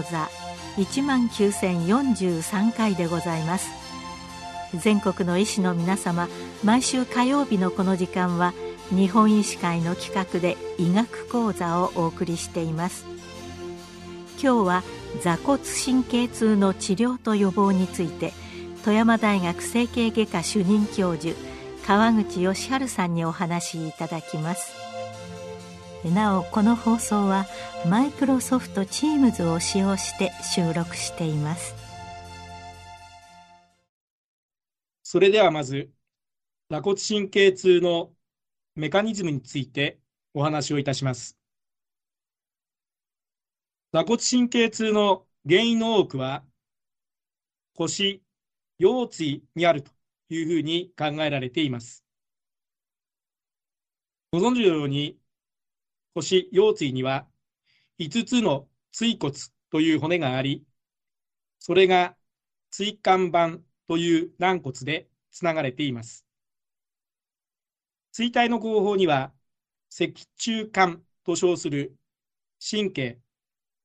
[0.00, 0.28] 講座
[0.76, 3.70] 1万9043回でございます。
[4.74, 6.28] 全国の医師の皆様
[6.62, 8.54] 毎週火曜日のこの時間は
[8.90, 13.04] 日本医師会の企画で医学講座をお送りしています。
[14.42, 14.82] 今日は
[15.22, 18.32] 座骨神経痛の治療と予防について
[18.84, 21.36] 富山大学整形外科主任教授
[21.86, 24.79] 川口義治さんにお話しいただきます。
[26.08, 27.46] なおこの放送は
[27.88, 31.74] マイクロソフト Teams を使用して収録しています
[35.02, 35.90] それではまず
[36.70, 38.12] 座骨神経痛の
[38.76, 39.98] メカニズムについて
[40.34, 41.36] お話をいたします
[43.92, 46.44] 座骨神経痛の原因の多くは
[47.74, 48.22] 腰、
[48.78, 49.90] 腰椎にあると
[50.28, 52.04] いうふうに考えられています。
[54.32, 55.18] ご存知のように
[56.14, 57.26] 腰、腰椎には
[57.98, 59.34] 5つの椎骨
[59.70, 60.64] という骨があり、
[61.58, 62.16] それが
[62.70, 66.26] 椎間板という軟骨でつながれています。
[68.12, 69.32] 椎体の後方には
[69.88, 71.96] 脊柱管と称する
[72.60, 73.18] 神経、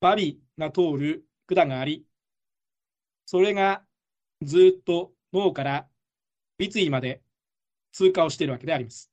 [0.00, 2.04] バリが通る管があり、
[3.26, 3.84] それが
[4.42, 5.88] ずっと脳から
[6.60, 7.22] 尾椎まで
[7.92, 9.10] 通過をしているわけであります。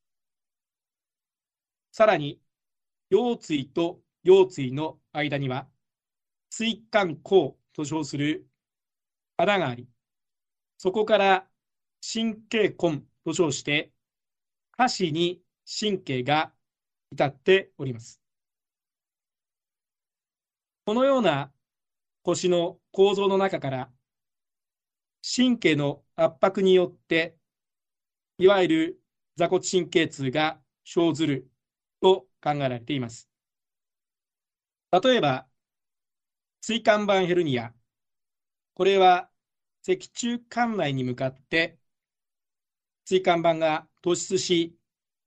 [1.92, 2.41] さらに、
[3.12, 5.68] 腰椎と腰椎の間には、
[6.50, 8.48] 椎間孔と称する
[9.36, 9.90] 穴があり、
[10.78, 11.46] そこから
[12.02, 13.92] 神経根と称して、
[14.78, 15.42] 下肢に
[15.80, 16.54] 神経が
[17.12, 18.22] 至っております。
[20.86, 21.52] このような
[22.24, 23.92] 腰の構造の中から、
[25.36, 27.36] 神経の圧迫によって、
[28.38, 29.02] いわゆる
[29.36, 31.52] 座骨神経痛が生ずる
[32.02, 33.30] と考えられています。
[34.92, 35.48] 例えば、
[36.62, 37.74] 椎間板ヘルニア。
[38.74, 39.30] これは
[39.84, 41.78] 脊柱管内に向かって
[43.06, 44.76] 椎間板が突出し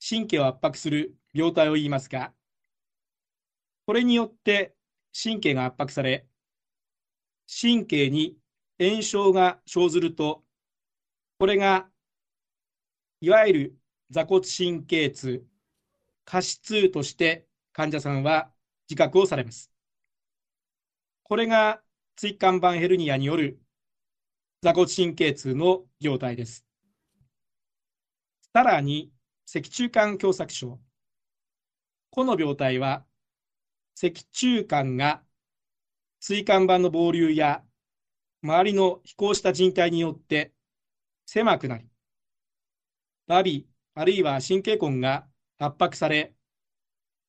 [0.07, 2.33] 神経を圧迫する病態を言いますが、
[3.87, 4.75] これによって
[5.13, 6.27] 神経が圧迫され、
[7.47, 8.39] 神経に
[8.79, 10.45] 炎症が生ずると、
[11.39, 11.89] これが
[13.21, 13.79] いわゆる
[14.11, 15.47] 座骨神経痛、
[16.25, 18.51] 過失として患者さんは
[18.89, 19.71] 自覚をされます。
[21.23, 21.83] これが
[22.17, 23.61] 椎間板ヘルニアによる
[24.63, 26.65] 座骨神経痛の状態です。
[28.55, 29.13] さらに、
[29.47, 30.81] 脊柱管狭窄症。
[32.11, 33.05] この病態は、
[33.95, 35.23] 脊柱管が
[36.21, 37.63] 椎間板の膨流や
[38.43, 40.55] 周りの飛行した人体によって
[41.27, 41.87] 狭くなり、
[43.27, 45.27] ラビ、あるいは神経根が
[45.59, 46.35] 圧迫され、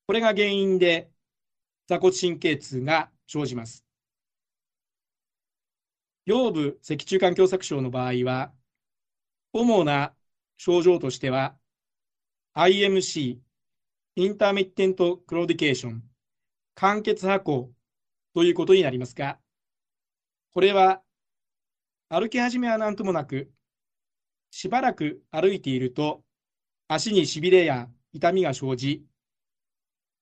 [0.07, 1.09] これが原因で
[1.87, 3.85] 座骨神経痛が生じます。
[6.25, 8.51] 腰部脊柱管狭窄症の場合は、
[9.53, 10.15] 主な
[10.57, 11.55] 症状としては、
[12.55, 13.39] IMC、
[14.15, 16.03] intermittent claudication、
[16.73, 17.71] 間欠跛行
[18.33, 19.39] ということになりますが、
[20.51, 21.01] これは
[22.09, 23.51] 歩き始めは何ともなく、
[24.51, 26.23] しばらく歩いていると
[26.87, 29.05] 足にしびれや痛みが生じ、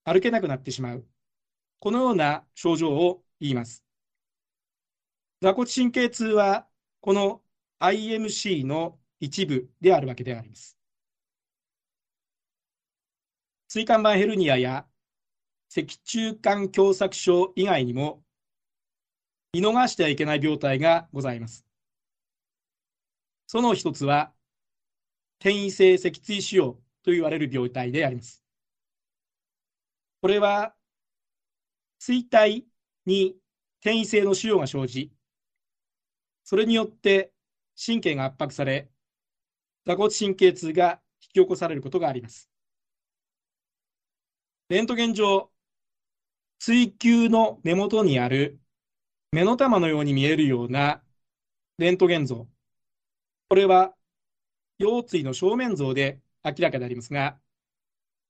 [0.04, 1.06] 歩けなくなってしまう。
[1.78, 3.84] このような症状を言います。
[5.42, 6.68] 座骨神経痛は、
[7.02, 7.44] この
[7.80, 10.76] IMC の一部であるわけであります。
[13.68, 14.88] 椎間板ヘルニアや
[15.70, 18.24] 脊柱管狭窄症以外にも、
[19.54, 21.64] 見逃してはいけない病態がございます。
[23.46, 24.34] その一つは、
[25.40, 28.44] 転移性脊椎腫瘍と言われる病態であります。
[30.22, 30.74] これは、
[32.00, 32.66] 椎体
[33.06, 33.36] に
[33.82, 35.12] 転移性の腫瘍が生じ、
[36.44, 37.34] それによって
[37.86, 38.90] 神経が圧迫され、
[39.86, 42.50] 座骨神経痛が引き起こされることがあります。
[44.70, 45.52] レントゲン上、
[46.60, 48.60] 椎球の根元にある
[49.32, 51.04] 目の玉のように見えるような
[51.78, 52.48] レントゲン像。
[53.50, 53.94] これは
[54.80, 57.40] 腰椎の正面像で明らかでありますが、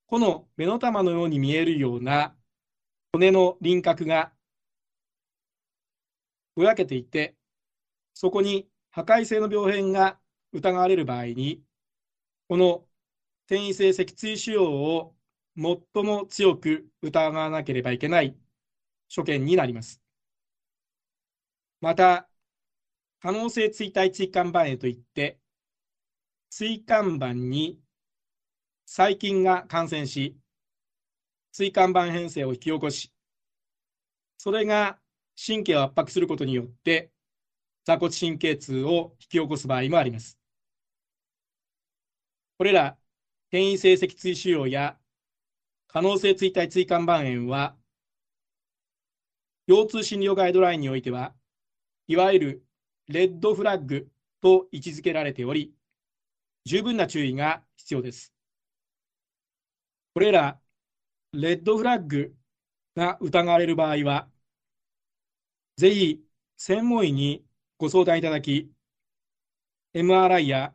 [0.06, 2.36] この目の玉のように見えるような
[3.12, 4.32] 骨の輪郭が
[6.54, 7.36] ぼやけていて、
[8.14, 10.20] そこに破壊性の病変が
[10.52, 11.62] 疑われる場合に、
[12.48, 12.86] この
[13.46, 15.14] 転移性脊椎腫瘍を
[15.56, 18.36] 最も強く疑わなければいけない
[19.08, 20.00] 所見になります。
[21.80, 22.28] また、
[23.20, 25.38] 可能性椎体椎間板炎といって、
[26.50, 27.80] 椎間板に
[28.86, 30.36] 細菌が感染し、
[31.52, 33.12] 椎間板変性を引き起こし、
[34.38, 34.98] それが
[35.36, 37.10] 神経を圧迫することによって、
[37.84, 40.38] 座骨神経痛を引き起こす場合もあります。
[42.58, 42.96] これら
[43.48, 44.98] 転移性脊椎腫瘍や
[45.86, 47.76] 可能性椎体椎間板炎は、
[49.66, 51.34] 腰痛診療ガイドラインにおいては、
[52.06, 52.66] いわゆる
[53.08, 54.10] レッドフラッグ
[54.42, 55.72] と位置づけられており、
[56.64, 58.33] 十分な注意が必要です。
[60.14, 60.60] これら
[61.32, 62.36] レッドフラッグ
[62.96, 64.28] が疑われる場合は、
[65.76, 66.24] ぜひ
[66.56, 67.44] 専門医に
[67.78, 68.70] ご相談いただき、
[69.92, 70.72] MRI や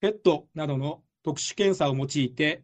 [0.00, 2.62] PET などの特殊検査を用いて、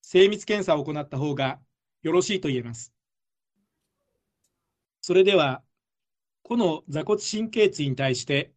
[0.00, 1.60] 精密検査を行った方が
[2.02, 2.94] よろしいと言えます。
[5.00, 5.64] それでは、
[6.42, 8.52] この座骨神経痛に対して、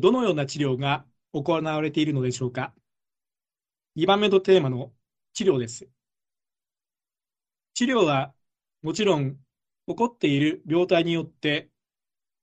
[0.00, 2.72] どのような治療が行われているのでしょうか。
[3.96, 4.92] 2番目のテーマの
[5.34, 5.86] 治療です。
[7.74, 8.32] 治療は
[8.82, 9.36] もちろん
[9.88, 11.68] 起こっている病態によって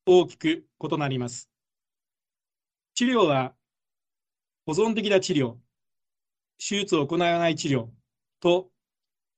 [0.05, 1.49] 大きく異なります。
[2.93, 3.55] 治療は
[4.65, 5.55] 保存的な治療、
[6.59, 7.87] 手術を行わない治療
[8.41, 8.69] と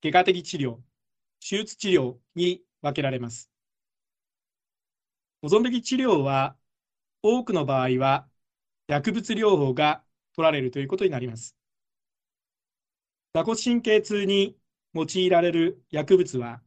[0.02, 0.78] 外科的治療、
[1.40, 3.52] 手術治療に分けられます。
[5.44, 6.56] 保存的治療は
[7.22, 8.28] 多くの場合は
[8.88, 10.04] 薬物療法が
[10.36, 11.56] 取られるということになります。
[13.34, 14.56] 座骨神経痛に
[14.94, 16.62] 用いられる薬物は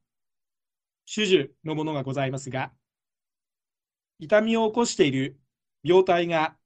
[1.12, 2.72] 種々のものがございますが、
[4.18, 5.38] 痛みを起こしている
[5.84, 6.56] 病態が、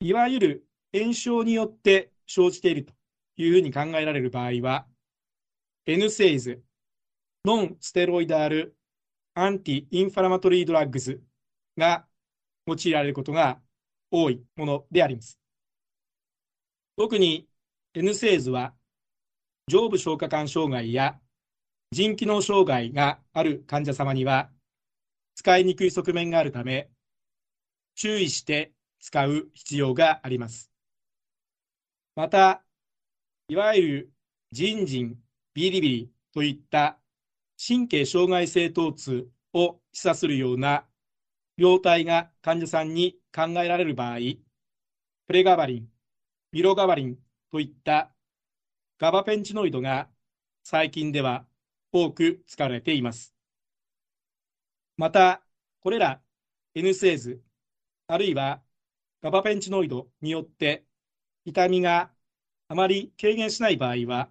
[0.00, 2.94] いわゆる炎症によって生じていると
[3.36, 4.86] いうふうに考えられる場合は、
[5.84, 6.62] N セイズ、
[7.44, 8.76] ノンステロイダール
[9.34, 11.22] アンティインファラマトリードラッグズ
[11.76, 12.06] が
[12.66, 13.60] 用いられることが
[14.10, 15.38] 多いものであります。
[16.96, 17.46] 特に
[17.94, 18.74] N セイズは
[19.68, 21.20] 上部消化管障害や
[21.92, 24.50] 腎機能障害がある患者様には
[25.36, 26.90] 使いにくい側面があるため、
[27.94, 30.72] 注意して使う必要があります。
[32.16, 32.64] また、
[33.48, 34.12] いわゆる
[34.50, 35.16] ジンジン、
[35.54, 36.98] ビリビリといった
[37.64, 40.84] 神経障害性疼痛を示唆するような
[41.56, 44.18] 病態が患者さんに考えられる場合、
[45.28, 45.88] プレガバリン、
[46.52, 47.18] ミロガバリン
[47.52, 48.10] といった
[48.98, 50.08] ガバペンチノイドが
[50.64, 51.46] 最近では
[51.92, 53.32] 多く使われています。
[54.96, 55.40] また、
[55.78, 56.20] これら
[56.74, 57.40] N セーズ、
[58.08, 58.60] あるいは
[59.22, 60.84] ガバペンチノイドによって
[61.44, 62.10] 痛みが
[62.66, 64.30] あまり軽減しない場合は、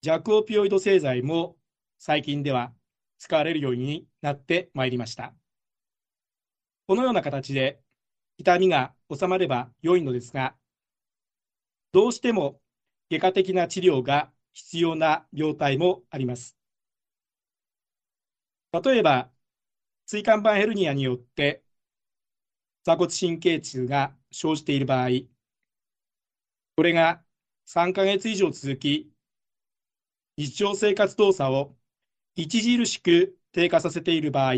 [0.00, 1.58] 弱オピオイド製剤も
[1.98, 2.72] 最近では
[3.18, 5.34] 使われるようになってまいりました。
[6.86, 7.82] このような形で
[8.38, 10.56] 痛みが収まれば良いのですが、
[11.92, 12.62] どうしても
[13.10, 16.56] 外科的な治療が必要な病態もあります。
[18.72, 19.30] 例えば、
[20.06, 21.64] 椎間板ヘルニアによって
[22.82, 25.10] 座骨神経痛が生じている場合、
[26.76, 27.22] これが
[27.66, 29.12] 3ヶ月以上続き、
[30.38, 31.76] 日常生活動作を
[32.38, 34.54] 著しく低下させている場合、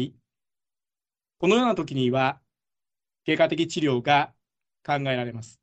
[1.38, 2.40] このような時には、
[3.26, 4.34] 外科的治療が
[4.84, 5.60] 考えられます。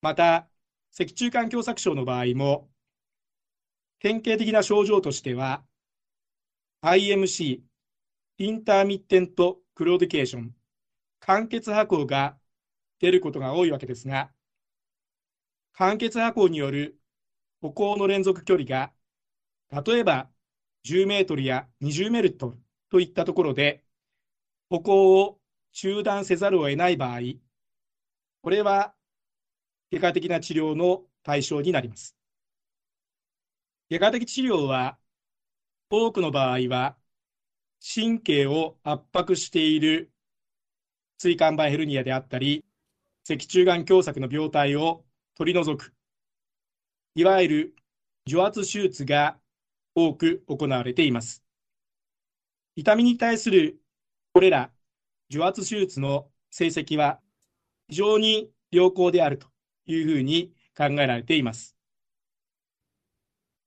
[0.00, 0.48] また、
[0.96, 2.70] 脊柱管狭窄症の場合も、
[3.98, 5.64] 典型的な症状としては、
[6.82, 7.62] IMC、
[8.38, 10.54] intermittent claudication、
[11.18, 12.38] 間欠跛行が
[13.00, 14.30] 出ることが多いわけですが、
[15.72, 16.96] 間欠跛行による
[17.60, 18.92] 歩行の連続距離が、
[19.82, 20.30] 例えば
[20.84, 22.58] 10メートルや20メートル
[22.88, 23.82] といったところで、
[24.70, 25.40] 歩行を
[25.72, 27.18] 中断せざるを得ない場合、
[28.42, 28.94] これは
[29.94, 32.16] 外科的な治療の対象になります。
[33.90, 34.98] 外科的治療は
[35.88, 36.96] 多くの場合は、
[37.94, 40.10] 神経を圧迫している
[41.18, 42.64] 椎間板ヘルニアであったり、
[43.22, 45.04] 脊柱管狭窄の病態を
[45.36, 45.94] 取り除く、
[47.14, 47.76] いわゆる
[48.26, 49.38] 除圧手術が
[49.94, 51.44] 多く行われています。
[52.74, 53.80] 痛みに対する
[54.32, 54.72] これら
[55.28, 57.20] 除圧手術の成績は
[57.88, 59.53] 非常に良好であると
[59.86, 61.76] というふうに考えられています。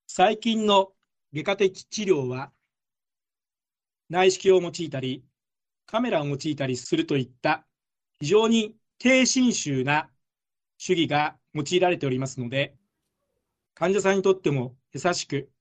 [0.07, 0.93] 最近の
[1.33, 2.51] 外科的治療は、
[4.09, 5.23] 内視鏡を用いたり、
[5.85, 7.65] カメラを用いたりするといった
[8.19, 10.09] 非常に低侵襲な
[10.77, 12.75] 主義が用いられておりますので、
[13.75, 15.51] 患者さんにとっても優しく、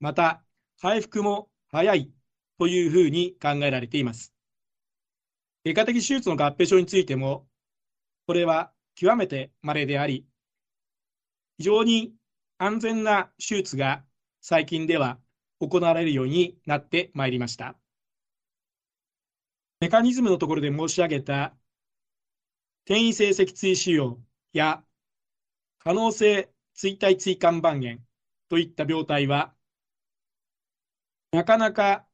[0.00, 0.42] また
[0.80, 2.12] 回復も早い
[2.58, 4.34] というふうに考えられています。
[5.64, 7.48] 外科的手術の合併症についても、
[8.26, 10.26] これは極めて稀であり、
[11.58, 12.12] 非常に
[12.58, 14.04] 安全な手術が
[14.40, 15.18] 最近では
[15.60, 17.76] 行われるようになってまいりました。
[19.80, 21.54] メカニズムのところで申し上げた
[22.84, 24.16] 転移性脊椎腫瘍
[24.52, 24.82] や
[25.78, 27.98] 可能性椎体椎間板炎
[28.48, 29.52] といった病態は
[31.32, 32.06] なかなか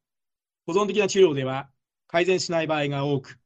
[0.67, 1.71] 保存的な治療では
[2.07, 3.39] 改善しない場合が多く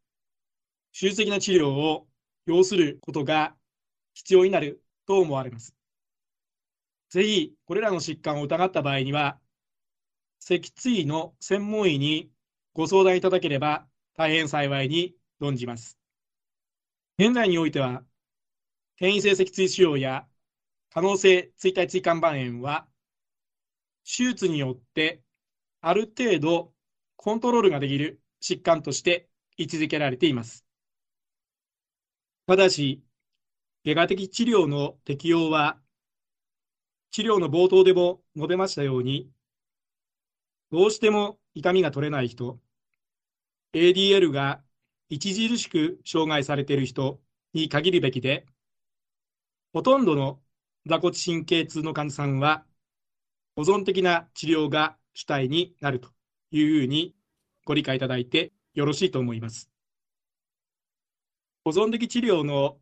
[0.98, 2.06] 手術的な治療を
[2.46, 3.56] 要することが
[4.14, 5.74] 必要になると思われます。
[7.10, 9.38] ぜひ、これらの疾患を疑った場合には、
[10.40, 12.30] 脊椎の専門医に
[12.74, 15.98] ご相談いただければ大変幸いに存じます。
[17.18, 18.04] 現在においては、
[18.96, 20.26] 転移性脊椎腫瘍や
[20.90, 22.86] 可能性椎体椎間板炎は、
[24.04, 25.22] 手術によって
[25.80, 26.72] ある程度
[27.16, 30.63] コントロールができる疾患として位置づけられています。
[32.46, 33.02] ただし、
[33.84, 35.80] 外科的治療の適用は、
[37.10, 39.30] 治療の冒頭でも述べましたように、
[40.70, 42.60] どうしても痛みが取れない人、
[43.72, 44.62] ADL が
[45.10, 47.20] 著しく障害されている人
[47.54, 48.46] に限るべきで、
[49.72, 50.40] ほとんどの
[50.86, 52.66] 座骨神経痛の患者さんは、
[53.56, 56.10] 保存的な治療が主体になると
[56.50, 57.14] いうふうに
[57.64, 59.73] ご理解いただいてよろしいと思います。
[61.64, 62.78] 保存的治療の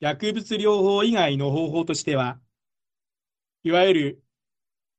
[0.00, 2.40] 薬物療法以外の方法としては、
[3.64, 4.24] いわゆる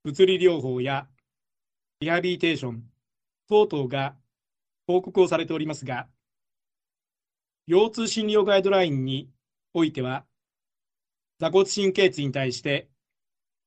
[0.04, 1.08] 物理療法や
[2.00, 2.84] リハビリテーション
[3.48, 4.16] 等々が
[4.86, 6.08] 報告をされておりますが、
[7.66, 9.28] 腰痛診療ガイドラインに
[9.72, 10.24] おいては、
[11.40, 12.88] 座骨神経痛に対して、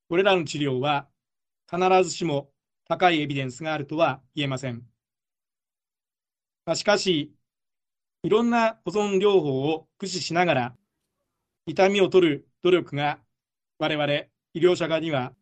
[0.08, 1.06] これらの治療は
[1.70, 2.50] 必ずしも
[2.88, 4.88] 高いエビデンスがあるとは言えません。
[6.74, 7.34] しかし、
[8.28, 10.76] いろんな保存療法を駆使しながら、
[11.64, 13.20] 痛みを取る努力が
[13.78, 14.12] 我々
[14.52, 15.32] 医療者側には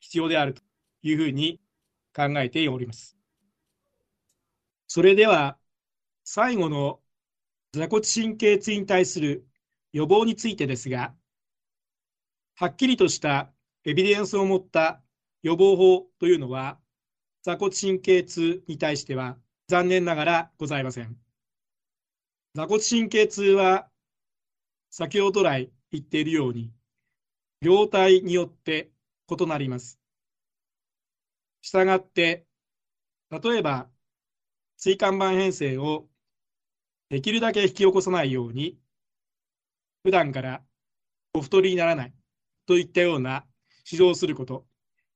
[0.00, 0.60] 必要であると
[1.04, 1.60] いうふうに
[2.12, 3.16] 考えております。
[4.88, 5.56] それでは、
[6.24, 6.98] 最後の
[7.72, 9.46] 座骨神経痛に対する
[9.92, 11.14] 予防についてですが、
[12.56, 13.52] はっきりとした
[13.84, 15.00] エビデンスを持った
[15.44, 16.80] 予防法というのは、
[17.44, 21.25] 座骨神経痛に対しては残念ながらございません。
[22.56, 23.86] 座骨神経痛は、
[24.88, 26.72] 先ほど来言っているように、
[27.60, 28.90] 病態によって
[29.28, 30.00] 異なります。
[31.60, 32.46] したがって、
[33.28, 33.90] 例えば、
[34.78, 36.08] 椎間板変性を
[37.10, 38.78] できるだけ引き起こさないように、
[40.02, 40.64] 普段から
[41.34, 42.14] お太りにならない
[42.64, 43.44] といったような
[43.84, 44.66] 指導をすること、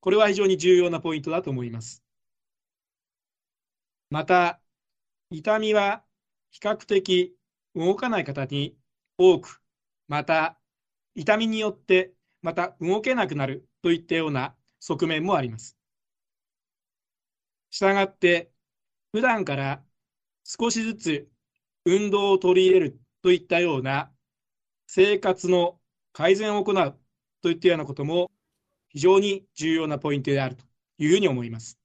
[0.00, 2.04] これは非常に重要なポイントだと思います。
[4.10, 4.60] また、
[5.30, 6.04] 痛みは
[6.50, 7.34] 比較的
[7.74, 8.76] 動かない方に
[9.18, 9.62] 多く、
[10.08, 10.58] また
[11.14, 15.76] 痛みによってまた動けなくなるといったような側面もあります。
[17.70, 18.52] したがって、
[19.12, 19.84] 普段から
[20.44, 21.30] 少しずつ
[21.84, 24.12] 運動を取り入れるといったような
[24.86, 25.80] 生活の
[26.12, 26.98] 改善を行う
[27.42, 28.30] といったようなことも
[28.88, 30.64] 非常に重要なポイントであると
[30.98, 31.78] いうふうに思います。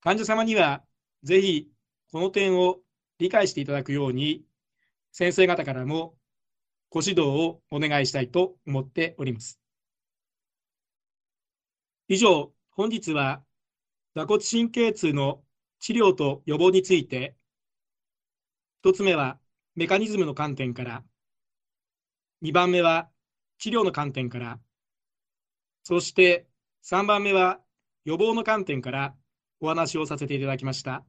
[0.00, 0.84] 患者様には
[1.22, 1.71] ぜひ
[2.12, 2.78] この点を
[3.18, 4.44] 理解していただくように、
[5.12, 6.14] 先生方からも
[6.90, 9.58] ご指導をお願いしたいと思っております。
[12.08, 13.42] 以上、本日は
[14.14, 15.42] 座骨神経痛の
[15.80, 17.34] 治療と予防について、
[18.84, 19.38] 一つ目は
[19.74, 21.02] メカニズムの観点から、
[22.42, 23.08] 二番目は
[23.56, 24.60] 治療の観点から、
[25.82, 26.46] そして
[26.82, 27.58] 三番目は
[28.04, 29.14] 予防の観点から
[29.60, 31.06] お話をさせていただきました。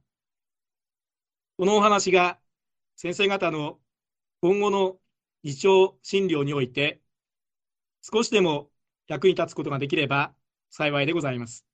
[1.56, 2.38] このお話が
[2.96, 3.78] 先生方の
[4.42, 4.96] 今後の
[5.44, 7.00] 日常診療において
[8.02, 8.70] 少しでも
[9.06, 10.32] 役に立つことができれば
[10.70, 11.64] 幸いでございます。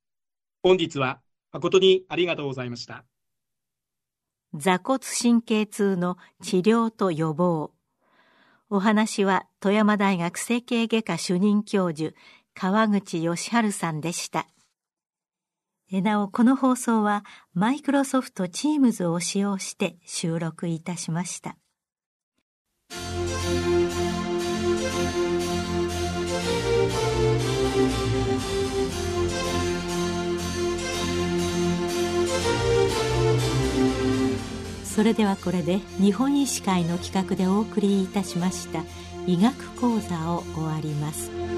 [0.62, 3.06] 本日は誠にありがとうございました。
[4.52, 7.70] 座骨神経痛の治療と予防。
[8.68, 12.14] お話は富山大学整形外科主任教授
[12.54, 14.46] 川口義治さんでした。
[16.00, 21.56] なお、この放送はマイクロソフト Teams を使用して収録いたしました。
[34.84, 38.84] それではこれで日本医師会の企画でお送りいたしました
[39.26, 41.49] 医学講座を終わります。